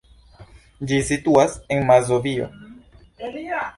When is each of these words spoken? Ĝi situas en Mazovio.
Ĝi 0.91 0.97
situas 1.09 1.57
en 1.75 1.85
Mazovio. 1.91 2.49